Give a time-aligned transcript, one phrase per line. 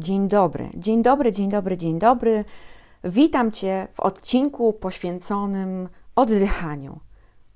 [0.00, 2.44] Dzień dobry, dzień dobry, dzień dobry, dzień dobry.
[3.04, 7.00] Witam Cię w odcinku poświęconym oddychaniu.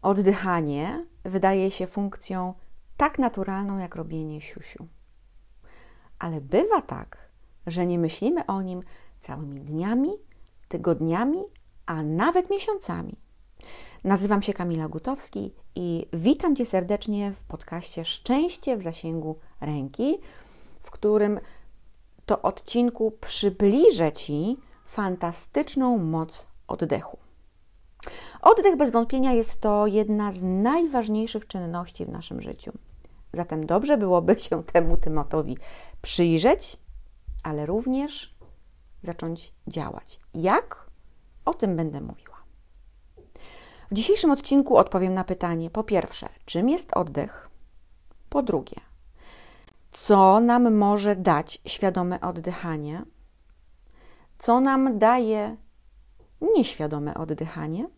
[0.02, 2.54] Oddychanie wydaje się funkcją
[2.96, 4.86] tak naturalną jak robienie siusiu.
[6.18, 7.28] Ale bywa tak,
[7.66, 8.82] że nie myślimy o nim
[9.20, 10.12] całymi dniami,
[10.68, 11.42] tygodniami,
[11.86, 13.16] a nawet miesiącami.
[14.04, 20.18] Nazywam się Kamila Gutowski i witam Cię serdecznie w podcaście Szczęście w zasięgu ręki,
[20.80, 21.40] w którym
[22.26, 24.56] to odcinku przybliżę Ci
[24.86, 27.18] fantastyczną moc oddechu.
[28.42, 32.72] Oddech bez wątpienia jest to jedna z najważniejszych czynności w naszym życiu.
[33.32, 35.58] Zatem dobrze byłoby się temu tematowi
[36.02, 36.76] przyjrzeć,
[37.42, 38.34] ale również
[39.02, 40.20] zacząć działać.
[40.34, 40.90] Jak?
[41.44, 42.44] O tym będę mówiła.
[43.90, 47.50] W dzisiejszym odcinku odpowiem na pytanie: po pierwsze, czym jest oddech?
[48.28, 48.76] Po drugie,
[49.94, 53.02] co nam może dać świadome oddychanie,
[54.38, 55.56] co nam daje
[56.56, 57.88] nieświadome oddychanie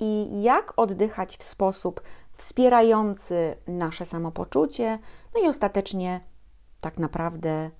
[0.00, 4.98] i jak oddychać w sposób wspierający nasze samopoczucie,
[5.34, 6.20] no i ostatecznie
[6.80, 7.70] tak naprawdę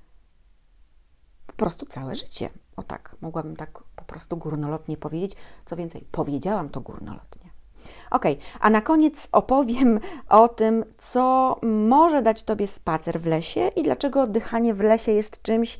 [1.47, 2.51] po prostu całe życie.
[2.77, 5.37] O tak, mogłabym tak po prostu górnolotnie powiedzieć.
[5.65, 7.56] Co więcej, powiedziałam to górnolotnie.
[8.11, 8.25] Ok,
[8.61, 14.23] a na koniec opowiem o tym, co może dać Tobie spacer w lesie i dlaczego
[14.23, 15.79] oddychanie w lesie jest czymś,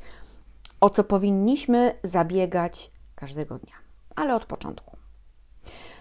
[0.81, 3.75] o co powinniśmy zabiegać każdego dnia.
[4.15, 4.97] Ale od początku.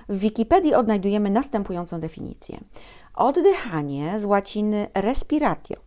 [0.09, 2.61] W Wikipedii odnajdujemy następującą definicję.
[3.15, 5.86] Oddychanie z łaciny respiratio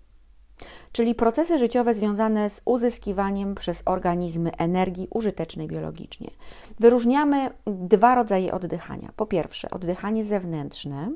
[0.91, 6.31] czyli procesy życiowe związane z uzyskiwaniem przez organizmy energii użytecznej biologicznie.
[6.79, 9.09] Wyróżniamy dwa rodzaje oddychania.
[9.15, 11.11] Po pierwsze, oddychanie zewnętrzne,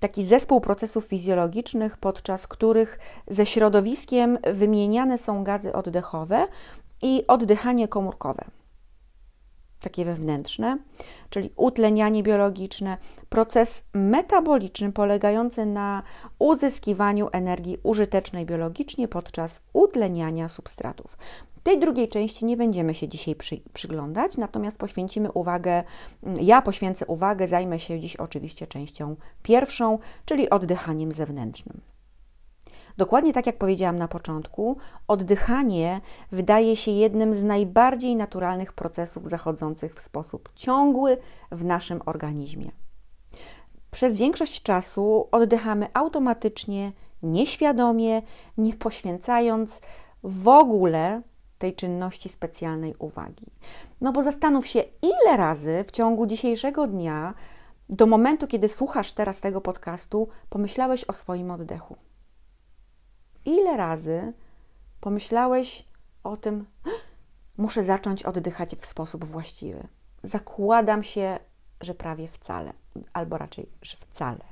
[0.00, 2.98] taki zespół procesów fizjologicznych, podczas których
[3.28, 6.46] ze środowiskiem wymieniane są gazy oddechowe
[7.02, 8.44] i oddychanie komórkowe
[9.80, 10.78] takie wewnętrzne,
[11.30, 12.96] czyli utlenianie biologiczne,
[13.28, 16.02] proces metaboliczny polegający na
[16.38, 21.16] uzyskiwaniu energii użytecznej biologicznie podczas utleniania substratów.
[21.62, 25.84] Tej drugiej części nie będziemy się dzisiaj przy, przyglądać, natomiast poświęcimy uwagę,
[26.40, 31.80] ja poświęcę uwagę, zajmę się dziś oczywiście częścią pierwszą, czyli oddychaniem zewnętrznym.
[32.96, 34.76] Dokładnie tak jak powiedziałam na początku,
[35.08, 36.00] oddychanie
[36.32, 41.18] wydaje się jednym z najbardziej naturalnych procesów zachodzących w sposób ciągły
[41.50, 42.70] w naszym organizmie.
[43.90, 46.92] Przez większość czasu oddychamy automatycznie,
[47.22, 48.22] nieświadomie,
[48.58, 49.80] nie poświęcając
[50.22, 51.22] w ogóle
[51.58, 53.46] tej czynności specjalnej uwagi.
[54.00, 57.34] No bo zastanów się, ile razy w ciągu dzisiejszego dnia,
[57.88, 61.96] do momentu, kiedy słuchasz teraz tego podcastu, pomyślałeś o swoim oddechu
[63.46, 64.32] ile razy
[65.00, 65.88] pomyślałeś
[66.24, 66.66] o tym,
[67.58, 69.88] muszę zacząć oddychać w sposób właściwy?
[70.22, 71.38] Zakładam się,
[71.80, 72.72] że prawie wcale,
[73.12, 74.44] albo raczej, że wcale.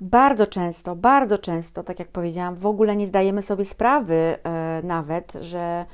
[0.00, 5.32] Bardzo często, bardzo często, tak jak powiedziałam, w ogóle nie zdajemy sobie sprawy e, nawet,
[5.40, 5.86] że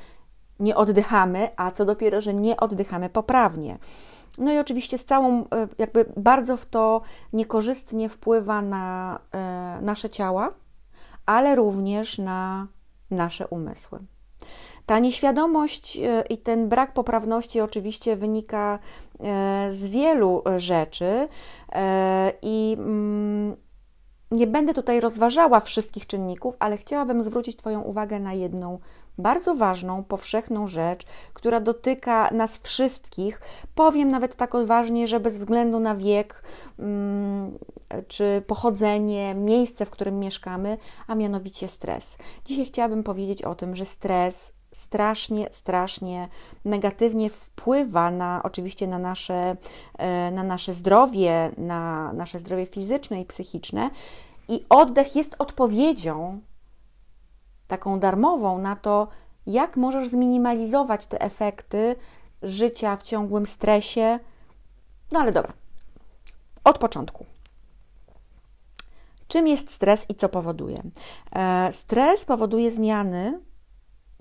[0.59, 3.77] nie oddychamy, a co dopiero, że nie oddychamy poprawnie.
[4.37, 7.01] No i oczywiście z całą, e, jakby bardzo w to
[7.33, 10.53] niekorzystnie wpływa na e, nasze ciała,
[11.25, 12.67] ale również na
[13.11, 13.99] nasze umysły.
[14.85, 18.79] Ta nieświadomość e, i ten brak poprawności oczywiście wynika
[19.71, 21.27] z wielu rzeczy
[22.41, 23.55] i mm,
[24.31, 28.79] nie będę tutaj rozważała wszystkich czynników, ale chciałabym zwrócić Twoją uwagę na jedną
[29.17, 33.41] bardzo ważną, powszechną rzecz, która dotyka nas wszystkich.
[33.75, 36.43] Powiem nawet tak odważnie, że bez względu na wiek
[36.79, 37.57] mm,
[38.07, 42.17] czy pochodzenie, miejsce, w którym mieszkamy, a mianowicie stres.
[42.45, 46.27] Dzisiaj chciałabym powiedzieć o tym, że stres strasznie, strasznie
[46.65, 49.55] negatywnie wpływa na oczywiście na nasze,
[49.97, 53.89] e, na nasze zdrowie, na nasze zdrowie fizyczne i psychiczne.
[54.47, 56.41] I oddech jest odpowiedzią
[57.67, 59.07] taką darmową na to,
[59.45, 61.95] jak możesz zminimalizować te efekty
[62.41, 64.19] życia w ciągłym stresie.
[65.11, 65.53] No ale dobra,
[66.63, 67.25] od początku.
[69.27, 70.83] Czym jest stres i co powoduje?
[71.35, 73.39] E, stres powoduje zmiany,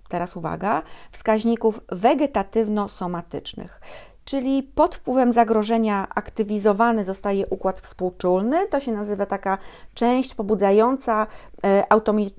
[0.08, 3.80] teraz uwaga, wskaźników wegetatywno-somatycznych.
[4.24, 8.68] Czyli pod wpływem zagrożenia aktywizowany zostaje układ współczulny.
[8.68, 9.58] To się nazywa taka
[9.94, 11.26] część pobudzająca
[11.64, 11.84] e,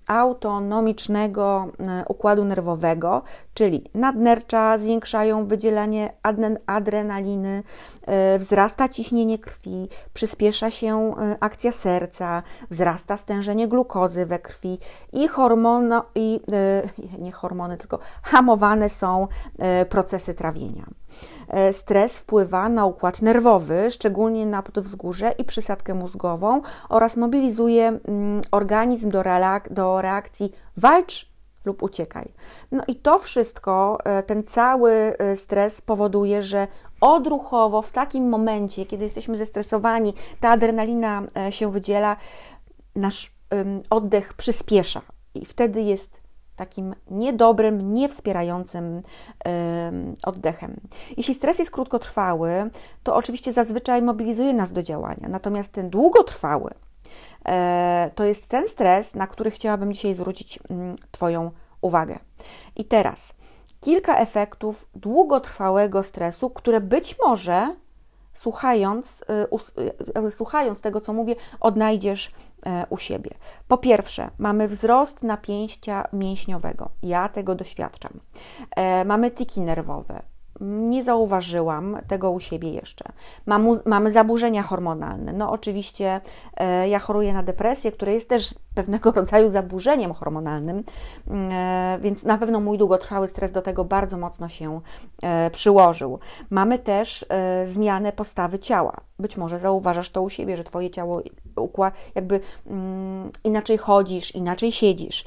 [0.07, 3.21] autonomicznego e, układu nerwowego,
[3.53, 6.13] czyli nadnercza zwiększają wydzielanie
[6.65, 7.63] adrenaliny,
[8.01, 14.79] e, wzrasta ciśnienie krwi, przyspiesza się akcja serca, wzrasta stężenie glukozy we krwi
[15.13, 16.39] i hormono, i
[17.19, 19.27] nie hormony, tylko hamowane są
[19.89, 20.85] procesy trawienia.
[21.73, 28.41] E, stres wpływa na układ nerwowy, szczególnie na podwzgórze i przysadkę mózgową oraz mobilizuje mm,
[28.51, 29.23] organizm do,
[29.69, 31.33] do reakcji walcz
[31.65, 32.33] lub uciekaj.
[32.71, 36.67] No i to wszystko, e, ten cały e, stres powoduje, że
[37.01, 42.15] odruchowo w takim momencie, kiedy jesteśmy zestresowani, ta adrenalina się wydziela,
[42.95, 43.33] nasz
[43.89, 45.01] oddech przyspiesza
[45.35, 46.22] i wtedy jest
[46.55, 49.01] takim niedobrym, niewspierającym
[50.25, 50.79] oddechem.
[51.17, 52.69] Jeśli stres jest krótkotrwały,
[53.03, 56.71] to oczywiście zazwyczaj mobilizuje nas do działania, natomiast ten długotrwały
[57.45, 61.51] e, to jest ten stres, na który chciałabym dzisiaj zwrócić mm, Twoją
[61.81, 62.19] uwagę.
[62.75, 63.33] I teraz
[63.81, 67.75] kilka efektów długotrwałego stresu, które być może
[68.33, 69.23] słuchając,
[70.27, 72.31] y, słuchając tego, co mówię, odnajdziesz
[72.65, 73.31] e, u siebie.
[73.67, 76.89] Po pierwsze, mamy wzrost napięcia mięśniowego.
[77.03, 78.11] Ja tego doświadczam.
[78.75, 80.21] E, mamy tiki nerwowe,
[80.61, 83.05] nie zauważyłam tego u siebie jeszcze.
[83.45, 85.33] Mam, mamy zaburzenia hormonalne.
[85.33, 86.21] No, oczywiście
[86.57, 90.83] e, ja choruję na depresję, która jest też pewnego rodzaju zaburzeniem hormonalnym,
[91.31, 94.81] e, więc na pewno mój długotrwały stres do tego bardzo mocno się
[95.23, 96.19] e, przyłożył.
[96.49, 98.97] Mamy też e, zmianę postawy ciała.
[99.19, 101.21] Być może zauważasz to u siebie, że Twoje ciało
[102.15, 105.25] jakby mm, inaczej chodzisz, inaczej siedzisz.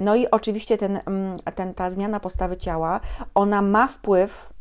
[0.00, 3.00] No i oczywiście ten, mm, ten, ta zmiana postawy ciała,
[3.34, 4.52] ona ma wpływ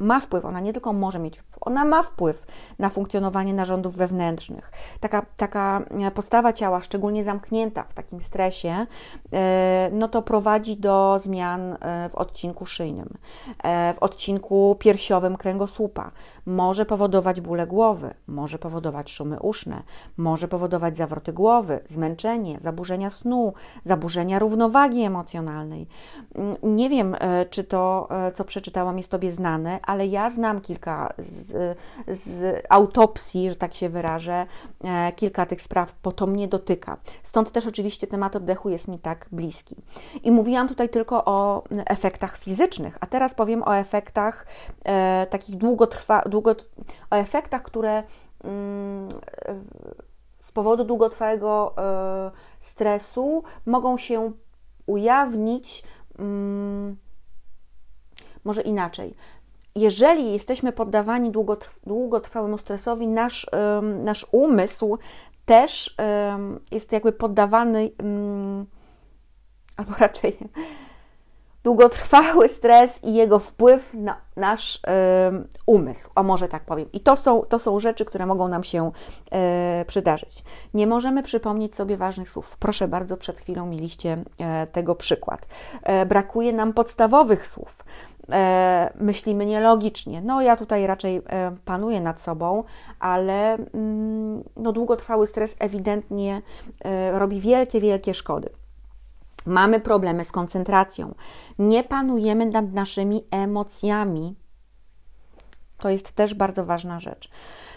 [0.00, 2.46] ma wpływ, ona nie tylko może mieć wpływ, ona ma wpływ
[2.78, 4.72] na funkcjonowanie narządów wewnętrznych.
[5.00, 5.82] Taka, taka
[6.14, 8.86] postawa ciała, szczególnie zamknięta w takim stresie,
[9.32, 13.08] e, no to prowadzi do zmian e, w odcinku szyjnym,
[13.64, 16.10] e, w odcinku piersiowym kręgosłupa.
[16.46, 19.82] Może powodować bóle głowy, może powodować szumy uszne,
[20.16, 23.52] może powodować zawroty głowy, zmęczenie, zaburzenia snu,
[23.84, 25.86] zaburzenia równowagi emocjonalnej.
[26.34, 27.16] Mm, nie wiem,
[27.50, 31.78] czy to, co przeczytałam, jest Tobie znane, ale ja znam kilka z,
[32.08, 34.46] z autopsji, że tak się wyrażę,
[34.84, 36.96] e, kilka tych spraw, bo to mnie dotyka.
[37.22, 39.76] Stąd też oczywiście temat oddechu jest mi tak bliski.
[40.22, 44.46] I mówiłam tutaj tylko o efektach fizycznych, a teraz powiem o efektach
[44.84, 46.54] e, takich długotrwa, długo,
[47.10, 48.02] o efektach, które
[48.44, 49.08] mm,
[50.40, 54.32] z powodu długotrwałego e, stresu mogą się
[54.86, 55.82] ujawnić.
[56.18, 56.96] Mm,
[58.44, 59.14] może inaczej
[59.80, 61.32] jeżeli jesteśmy poddawani
[61.86, 63.46] długotrwałemu stresowi, nasz,
[64.04, 64.98] nasz umysł
[65.44, 65.96] też
[66.72, 67.90] jest jakby poddawany,
[69.76, 70.38] albo raczej
[71.64, 74.80] długotrwały stres i jego wpływ na nasz
[75.66, 76.92] umysł, o może tak powiem.
[76.92, 78.92] I to są, to są rzeczy, które mogą nam się
[79.32, 80.44] e, przydarzyć.
[80.74, 82.56] Nie możemy przypomnieć sobie ważnych słów.
[82.58, 85.46] Proszę bardzo, przed chwilą mieliście e, tego przykład.
[85.82, 87.84] E, brakuje nam podstawowych słów
[88.32, 90.22] e, myślimy nielogicznie.
[90.22, 92.64] No, ja tutaj raczej e, panuję nad sobą,
[92.98, 96.42] ale mm, no, długotrwały stres ewidentnie
[96.84, 98.50] e, robi wielkie, wielkie szkody.
[99.46, 101.14] Mamy problemy z koncentracją.
[101.58, 104.36] Nie panujemy nad naszymi emocjami.
[105.78, 107.30] To jest też bardzo ważna rzecz.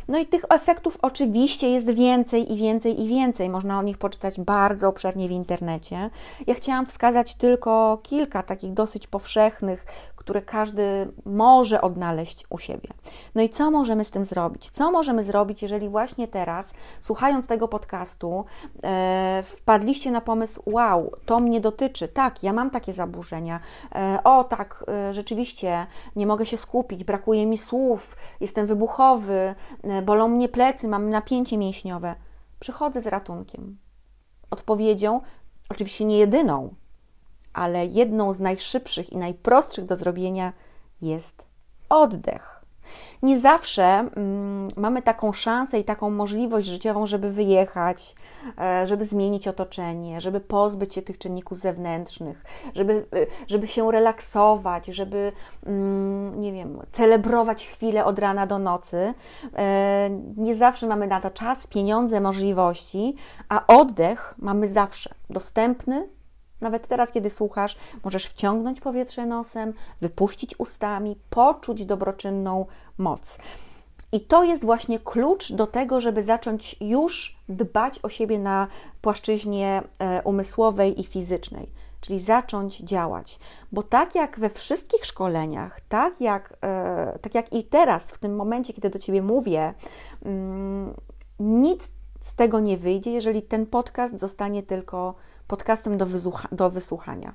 [0.07, 3.49] No i tych efektów oczywiście jest więcej i więcej i więcej.
[3.49, 6.09] Można o nich poczytać bardzo obszernie w internecie.
[6.47, 9.85] Ja chciałam wskazać tylko kilka takich dosyć powszechnych,
[10.23, 12.89] które każdy może odnaleźć u siebie.
[13.35, 14.69] No i co możemy z tym zrobić?
[14.69, 18.45] Co możemy zrobić, jeżeli właśnie teraz, słuchając tego podcastu,
[18.83, 23.59] e, wpadliście na pomysł: Wow, to mnie dotyczy, tak, ja mam takie zaburzenia,
[23.95, 30.01] e, o tak, e, rzeczywiście nie mogę się skupić, brakuje mi słów, jestem wybuchowy, e,
[30.01, 32.15] bolą mnie plecy, mam napięcie mięśniowe.
[32.59, 33.77] Przychodzę z ratunkiem.
[34.51, 35.21] Odpowiedzią,
[35.69, 36.75] oczywiście nie jedyną,
[37.53, 40.53] ale jedną z najszybszych i najprostszych do zrobienia
[41.01, 41.45] jest
[41.89, 42.63] oddech.
[43.23, 48.15] Nie zawsze mm, mamy taką szansę i taką możliwość życiową, żeby wyjechać,
[48.61, 52.43] e, żeby zmienić otoczenie, żeby pozbyć się tych czynników zewnętrznych,
[52.75, 55.31] żeby, e, żeby się relaksować, żeby,
[55.65, 59.13] mm, nie wiem, celebrować chwilę od rana do nocy.
[59.57, 63.15] E, nie zawsze mamy na to czas, pieniądze, możliwości,
[63.49, 66.09] a oddech mamy zawsze dostępny
[66.63, 72.65] Nawet teraz, kiedy słuchasz, możesz wciągnąć powietrze nosem, wypuścić ustami, poczuć dobroczynną
[72.97, 73.37] moc.
[74.13, 78.67] I to jest właśnie klucz do tego, żeby zacząć już dbać o siebie na
[79.01, 81.69] płaszczyźnie e, umysłowej i fizycznej,
[82.01, 83.39] czyli zacząć działać.
[83.71, 88.35] Bo tak jak we wszystkich szkoleniach, tak jak, e, tak jak i teraz, w tym
[88.35, 89.73] momencie, kiedy do ciebie mówię,
[90.25, 90.93] mm,
[91.39, 91.91] nic
[92.21, 95.15] z tego nie wyjdzie, jeżeli ten podcast zostanie tylko
[95.47, 96.07] podcastem do,
[96.51, 97.33] do wysłuchania.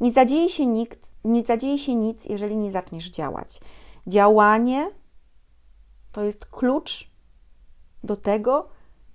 [0.00, 3.60] Nie zadzieje się nikt, nie zadzieje się nic, jeżeli nie zaczniesz działać.
[4.06, 4.90] Działanie
[6.12, 7.10] to jest klucz
[8.04, 8.68] do tego,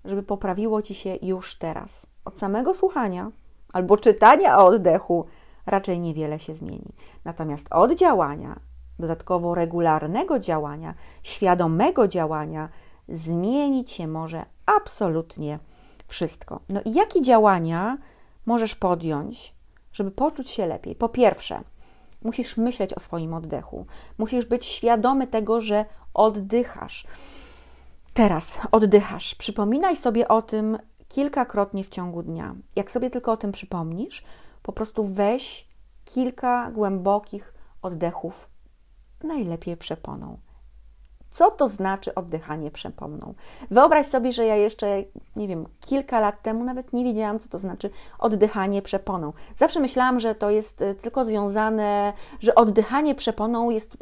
[0.06, 2.08] żeby poprawiło ci się już teraz.
[2.26, 3.32] Od samego słuchania
[3.74, 5.26] albo czytania o oddechu
[5.66, 6.94] raczej niewiele się zmieni.
[7.26, 8.60] Natomiast od działania,
[9.00, 12.70] dodatkowo regularnego działania, świadomego działania,
[13.10, 15.60] zmienić się może absolutnie
[16.14, 16.60] wszystko.
[16.70, 17.98] No i jakie działania
[18.46, 19.56] możesz podjąć,
[19.94, 20.96] żeby poczuć się lepiej?
[20.96, 21.62] Po pierwsze,
[22.22, 23.86] musisz myśleć o swoim oddechu.
[24.18, 27.08] Musisz być świadomy tego, że oddychasz.
[28.14, 29.36] Teraz oddychasz.
[29.36, 30.78] Przypominaj sobie o tym
[31.08, 32.56] kilkakrotnie w ciągu dnia.
[32.76, 34.24] Jak sobie tylko o tym przypomnisz,
[34.64, 35.68] po prostu weź
[36.06, 38.50] kilka głębokich oddechów,
[39.24, 40.38] najlepiej przeponą.
[41.34, 43.34] Co to znaczy oddychanie przepomną?
[43.72, 45.04] Wyobraź sobie, że ja jeszcze,
[45.36, 49.34] nie wiem, kilka lat temu nawet nie wiedziałam, co to znaczy oddychanie przeponą.
[49.56, 53.98] Zawsze myślałam, że to jest e, tylko związane, że oddychanie przeponą jest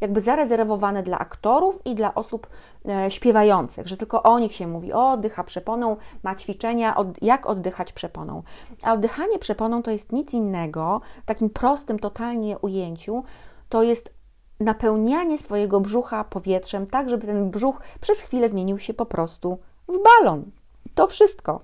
[0.00, 2.46] jakby zarezerwowane dla aktorów i dla osób
[2.88, 7.92] e, śpiewających, że tylko o nich się mówi, o, oddycha przeponą, ma ćwiczenia, jak oddychać
[7.92, 8.42] przeponą.
[8.82, 13.24] A oddychanie przeponą to jest nic innego, w takim prostym, totalnie ujęciu,
[13.68, 14.15] to jest
[14.60, 19.58] napełnianie swojego brzucha powietrzem, tak żeby ten brzuch przez chwilę zmienił się po prostu
[19.88, 20.50] w balon.
[20.94, 21.60] To wszystko.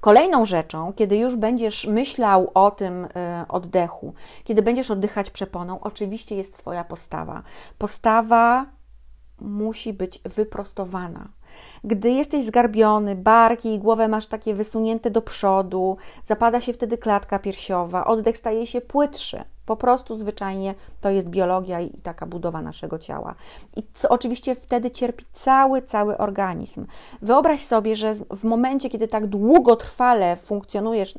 [0.00, 3.08] Kolejną rzeczą, kiedy już będziesz myślał o tym y,
[3.48, 7.42] oddechu, kiedy będziesz oddychać przeponą, oczywiście jest Twoja postawa.
[7.78, 8.66] Postawa
[9.40, 11.28] musi być wyprostowana.
[11.84, 17.38] Gdy jesteś zgarbiony, barki i głowę masz takie wysunięte do przodu, zapada się wtedy klatka
[17.38, 19.44] piersiowa, oddech staje się płytszy.
[19.66, 23.34] Po prostu zwyczajnie to jest biologia i taka budowa naszego ciała.
[23.76, 26.86] I co oczywiście wtedy cierpi cały, cały organizm.
[27.22, 31.14] Wyobraź sobie, że w momencie, kiedy tak długotrwale funkcjonujesz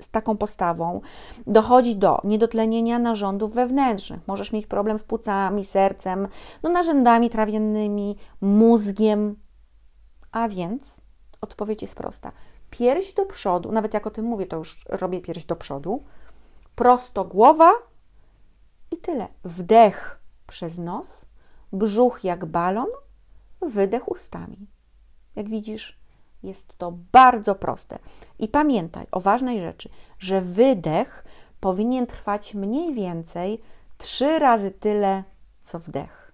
[0.00, 1.00] z taką postawą,
[1.46, 4.20] dochodzi do niedotlenienia narządów wewnętrznych.
[4.26, 6.28] Możesz mieć problem z płucami, sercem,
[6.62, 9.36] no, narządami trawiennymi, mózgiem.
[10.32, 11.00] A więc
[11.40, 12.32] odpowiedź jest prosta.
[12.70, 16.04] Pierś do przodu, nawet jak o tym mówię, to już robię pierś do przodu.
[16.74, 17.72] Prosto głowa,
[18.90, 19.28] i tyle.
[19.44, 21.26] Wdech przez nos,
[21.72, 22.88] brzuch jak balon,
[23.62, 24.66] wydech ustami.
[25.36, 26.00] Jak widzisz,
[26.42, 27.98] jest to bardzo proste.
[28.38, 31.24] I pamiętaj o ważnej rzeczy, że wydech
[31.60, 33.60] powinien trwać mniej więcej
[33.98, 35.24] trzy razy tyle,
[35.60, 36.32] co wdech.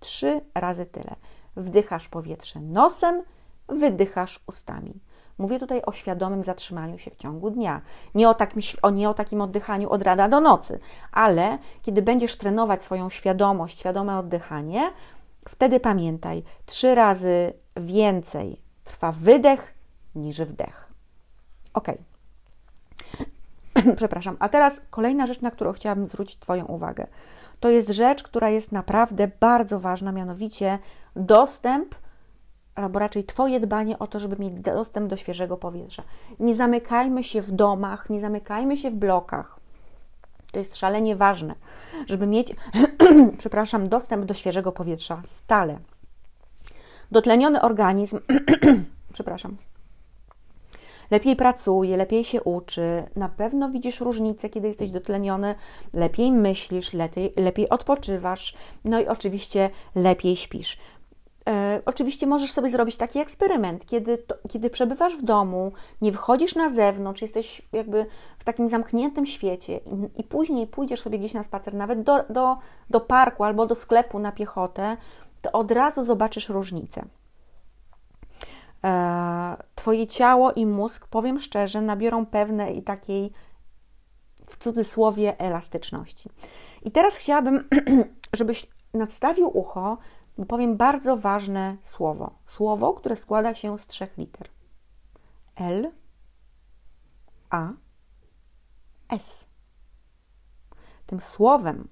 [0.00, 1.16] Trzy razy tyle.
[1.56, 3.22] Wdychasz powietrze nosem,
[3.68, 5.00] wydychasz ustami.
[5.38, 7.82] Mówię tutaj o świadomym zatrzymaniu się w ciągu dnia.
[8.14, 10.78] Nie o, takim, nie o takim oddychaniu od rana do nocy,
[11.12, 14.90] ale kiedy będziesz trenować swoją świadomość, świadome oddychanie,
[15.48, 19.74] wtedy pamiętaj, trzy razy więcej trwa wydech
[20.14, 20.92] niż wdech.
[21.74, 21.88] Ok.
[23.96, 24.36] Przepraszam.
[24.38, 27.06] A teraz kolejna rzecz, na którą chciałabym zwrócić Twoją uwagę.
[27.60, 30.78] To jest rzecz, która jest naprawdę bardzo ważna, mianowicie
[31.16, 31.94] dostęp
[32.74, 36.02] albo raczej Twoje dbanie o to, żeby mieć dostęp do świeżego powietrza.
[36.40, 39.60] Nie zamykajmy się w domach, nie zamykajmy się w blokach.
[40.52, 41.54] To jest szalenie ważne,
[42.06, 42.54] żeby mieć,
[43.38, 45.78] przepraszam, dostęp do świeżego powietrza stale.
[47.10, 48.18] Dotleniony organizm,
[49.12, 49.56] przepraszam,
[51.10, 55.54] lepiej pracuje, lepiej się uczy, na pewno widzisz różnicę, kiedy jesteś dotleniony,
[55.92, 60.78] lepiej myślisz, lepiej, lepiej odpoczywasz, no i oczywiście lepiej śpisz.
[61.48, 66.54] E, oczywiście możesz sobie zrobić taki eksperyment, kiedy, to, kiedy przebywasz w domu, nie wychodzisz
[66.54, 68.06] na zewnątrz, jesteś jakby
[68.38, 72.56] w takim zamkniętym świecie i, i później pójdziesz sobie gdzieś na spacer, nawet do, do,
[72.90, 74.96] do parku albo do sklepu na piechotę,
[75.42, 77.04] to od razu zobaczysz różnicę.
[78.86, 83.32] E, twoje ciało i mózg, powiem szczerze, nabiorą pewnej takiej
[84.46, 86.30] w cudzysłowie elastyczności.
[86.82, 87.68] I teraz chciałabym,
[88.32, 89.98] żebyś nadstawił ucho
[90.38, 92.38] bo powiem bardzo ważne słowo.
[92.46, 94.48] Słowo, które składa się z trzech liter.
[95.56, 95.92] L,
[97.50, 97.72] A,
[99.08, 99.48] S.
[101.06, 101.88] Tym słowem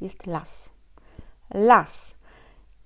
[0.00, 0.70] jest las.
[1.50, 2.14] Las.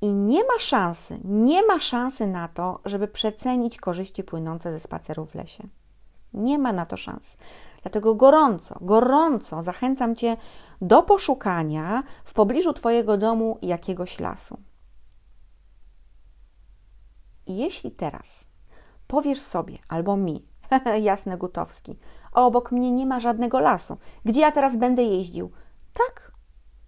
[0.02, 5.30] I nie ma szansy, nie ma szansy na to, żeby przecenić korzyści płynące ze spacerów
[5.30, 5.68] w lesie.
[6.34, 7.36] Nie ma na to szans.
[7.82, 10.36] Dlatego gorąco, gorąco zachęcam Cię
[10.80, 14.58] do poszukania w pobliżu Twojego domu jakiegoś lasu.
[17.46, 18.44] I jeśli teraz
[19.06, 20.46] powiesz sobie albo mi,
[21.00, 21.98] jasne Gutowski,
[22.32, 25.50] obok mnie nie ma żadnego lasu, gdzie ja teraz będę jeździł?
[25.92, 26.32] Tak,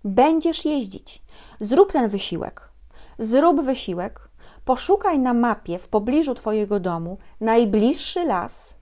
[0.05, 1.23] będziesz jeździć.
[1.61, 2.74] Zrób ten wysiłek.
[3.19, 4.29] Zrób wysiłek,
[4.65, 8.77] poszukaj na mapie w pobliżu Twojego domu najbliższy las,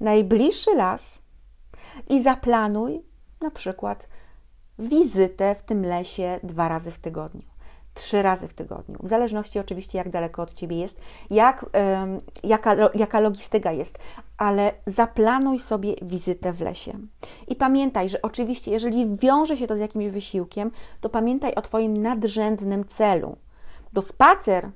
[0.00, 1.22] najbliższy las.
[2.08, 3.02] I zaplanuj
[3.40, 4.08] na przykład
[4.78, 7.55] wizytę w tym lesie dwa razy w tygodniu
[7.96, 11.00] trzy razy w tygodniu, w zależności oczywiście jak daleko od Ciebie jest,
[11.30, 11.66] jak,
[12.44, 13.98] jaka, jaka logistyka jest,
[14.38, 16.92] ale zaplanuj sobie wizytę w lesie.
[17.48, 21.96] I pamiętaj, że oczywiście, jeżeli wiąże się to z jakimś wysiłkiem, to pamiętaj o Twoim
[21.96, 23.36] nadrzędnym celu.
[23.92, 24.70] Do spacer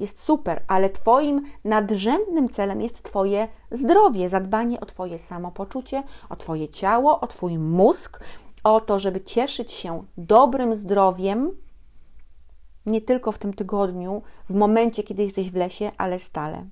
[0.00, 6.68] jest super, ale Twoim nadrzędnym celem jest Twoje zdrowie, zadbanie o Twoje samopoczucie, o Twoje
[6.68, 8.20] ciało, o Twój mózg,
[8.64, 11.52] o to, żeby cieszyć się dobrym zdrowiem,
[12.88, 16.66] nie tylko w tym tygodniu, w momencie, kiedy jesteś w lesie, ale stale.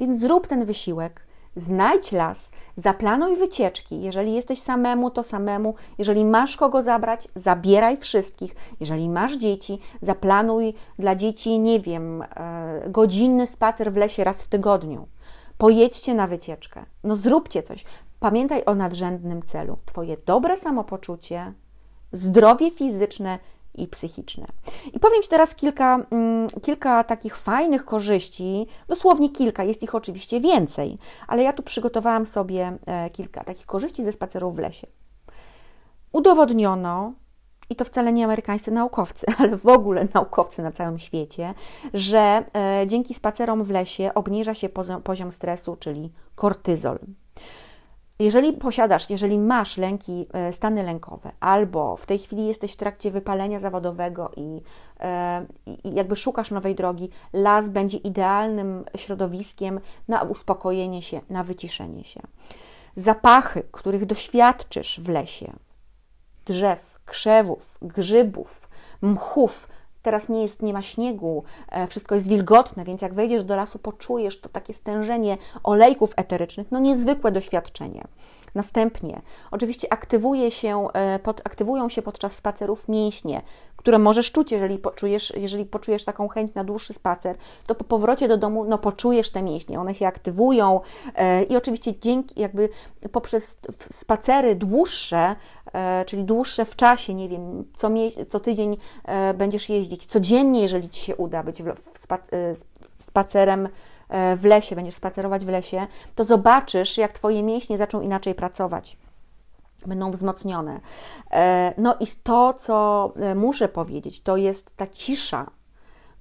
[0.00, 4.02] Więc zrób ten wysiłek, znajdź las, zaplanuj wycieczki.
[4.02, 5.74] Jeżeli jesteś samemu, to samemu.
[5.98, 8.54] Jeżeli masz kogo zabrać, zabieraj wszystkich.
[8.80, 12.26] Jeżeli masz dzieci, zaplanuj dla dzieci, nie wiem, e,
[12.88, 15.06] godzinny spacer w lesie raz w tygodniu.
[15.58, 16.86] Pojedźcie na wycieczkę.
[17.04, 17.84] No zróbcie coś.
[18.20, 19.78] Pamiętaj o nadrzędnym celu.
[19.84, 21.52] Twoje dobre samopoczucie,
[22.12, 23.38] zdrowie fizyczne
[23.74, 24.46] i psychiczne.
[24.92, 30.40] I powiem Ci teraz kilka, mm, kilka takich fajnych korzyści, dosłownie kilka, jest ich oczywiście
[30.40, 34.86] więcej, ale ja tu przygotowałam sobie e, kilka takich korzyści ze spacerów w lesie.
[36.12, 37.12] Udowodniono,
[37.70, 41.54] i to wcale nie amerykańscy naukowcy, ale w ogóle naukowcy na całym świecie,
[41.94, 46.98] że e, dzięki spacerom w lesie obniża się poziom, poziom stresu, czyli kortyzol.
[48.18, 53.10] Jeżeli posiadasz, jeżeli masz lęki, e, stany lękowe, albo w tej chwili jesteś w trakcie
[53.10, 54.60] wypalenia zawodowego i,
[55.00, 62.04] e, i, jakby szukasz nowej drogi, las będzie idealnym środowiskiem na uspokojenie się, na wyciszenie
[62.04, 62.20] się.
[62.96, 65.52] Zapachy, których doświadczysz w lesie,
[66.46, 68.68] drzew, krzewów, grzybów,
[69.02, 69.68] mchów,
[70.04, 73.78] teraz nie jest, nie ma śniegu, e, wszystko jest wilgotne, więc jak wejdziesz do lasu,
[73.78, 78.04] poczujesz to takie stężenie olejków eterycznych, no niezwykłe doświadczenie.
[78.54, 83.42] Następnie, oczywiście aktywuje się, e, pod, aktywują się podczas spacerów mięśnie,
[83.76, 88.28] które możesz czuć, jeżeli poczujesz, jeżeli poczujesz taką chęć na dłuższy spacer, to po powrocie
[88.28, 90.80] do domu, no poczujesz te mięśnie, one się aktywują
[91.14, 92.68] e, i oczywiście dzięki, jakby
[93.12, 95.36] poprzez spacery dłuższe,
[96.06, 97.90] czyli dłuższe w czasie, nie wiem, co,
[98.28, 98.76] co tydzień
[99.34, 102.16] będziesz jeździć, codziennie, jeżeli Ci się uda być w, w e,
[102.98, 103.68] spacerem
[104.08, 108.96] e, w lesie, będziesz spacerować w lesie, to zobaczysz, jak Twoje mięśnie zaczną inaczej pracować.
[109.86, 110.80] Będą wzmocnione.
[111.30, 115.50] E, no i to, co muszę powiedzieć, to jest ta cisza,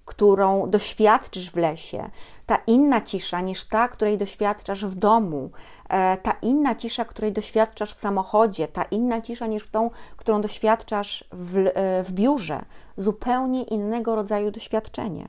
[0.06, 2.10] którą doświadczysz w lesie,
[2.46, 5.50] ta inna cisza niż ta, której doświadczasz w domu,
[5.90, 11.24] e, ta inna cisza, której doświadczasz w samochodzie, ta inna cisza niż tą, którą doświadczasz
[11.32, 12.66] w, e, w biurze,
[12.98, 15.28] zupełnie innego rodzaju doświadczenie.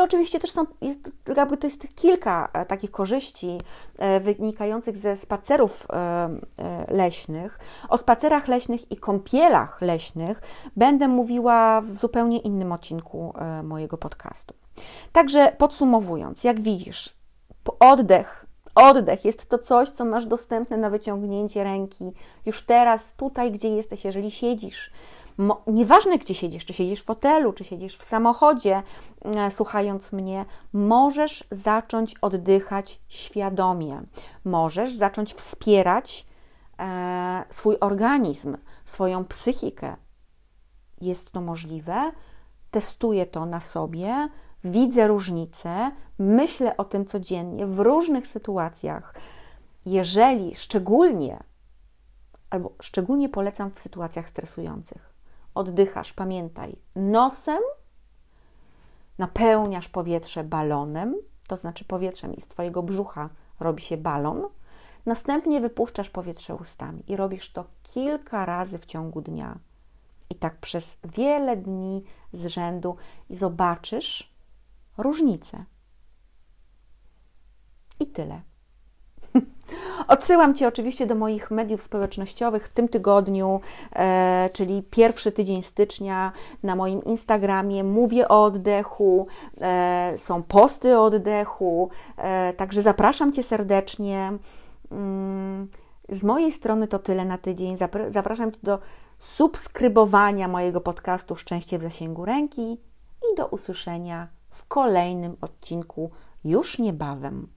[0.00, 3.58] To oczywiście też są, jest, jakby to jest kilka e, takich korzyści
[3.98, 6.28] e, wynikających ze spacerów e,
[6.88, 7.58] leśnych.
[7.88, 10.40] O spacerach leśnych i kąpielach leśnych
[10.76, 14.54] będę mówiła w zupełnie innym odcinku mojego podcastu.
[15.12, 17.16] Także podsumowując, jak widzisz,
[17.80, 22.12] oddech Oddech jest to coś, co masz dostępne na wyciągnięcie ręki
[22.46, 24.90] już teraz, tutaj, gdzie jesteś, jeżeli siedzisz
[25.66, 28.82] nieważne gdzie siedzisz, czy siedzisz w fotelu, czy siedzisz w samochodzie,
[29.24, 34.02] e, słuchając mnie, możesz zacząć oddychać świadomie.
[34.44, 36.26] Możesz zacząć wspierać
[36.78, 39.96] e, swój organizm, swoją psychikę.
[41.00, 42.12] Jest to możliwe.
[42.70, 44.28] Testuję to na sobie,
[44.64, 49.14] widzę różnice, myślę o tym codziennie w różnych sytuacjach.
[49.86, 51.42] Jeżeli szczególnie,
[52.50, 55.09] albo szczególnie polecam w sytuacjach stresujących,
[55.54, 57.60] oddychasz, pamiętaj, nosem,
[59.18, 61.16] napełniasz powietrze balonem,
[61.48, 64.48] to znaczy powietrzem i z Twojego brzucha robi się balon.
[65.06, 69.58] Następnie wypuszczasz powietrze ustami i robisz to kilka razy w ciągu dnia.
[70.30, 72.96] I tak przez wiele dni z rzędu
[73.30, 74.34] i zobaczysz
[74.98, 75.64] różnicę.
[78.00, 78.42] I tyle.
[80.08, 83.60] Odsyłam Cię oczywiście do moich mediów społecznościowych w tym tygodniu,
[83.92, 87.84] e, czyli pierwszy tydzień stycznia na moim Instagramie.
[87.84, 89.26] Mówię o oddechu,
[89.60, 94.32] e, są posty o oddechu, e, także zapraszam Cię serdecznie.
[94.90, 95.68] Mm,
[96.08, 97.76] z mojej strony to tyle na tydzień.
[98.08, 98.78] Zapraszam Cię do
[99.18, 102.72] subskrybowania mojego podcastu Szczęście w zasięgu ręki
[103.32, 106.10] i do usłyszenia w kolejnym odcinku
[106.44, 107.48] już niebawem.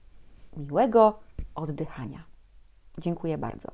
[0.56, 1.23] Miłego
[1.54, 2.24] oddychania.
[2.98, 3.68] Dziękuję bardzo.